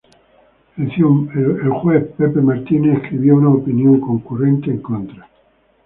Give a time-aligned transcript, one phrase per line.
[0.77, 0.97] El juez
[2.17, 5.29] Tom Clark escribió una opinión concurrente en contra.